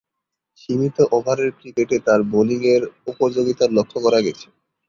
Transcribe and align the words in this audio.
সীমিত 0.57 0.97
ওভারের 1.11 1.49
ক্রিকেটে 1.59 1.97
তার 2.07 2.19
বোলিংয়ের 2.31 2.83
উপযোগিতা 3.07 3.65
লক্ষ্য 3.77 3.97
করা 4.05 4.19
গেছে। 4.25 4.47